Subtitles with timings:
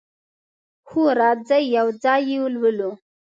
[0.89, 2.91] هو، راځئ یو ځای یی لولو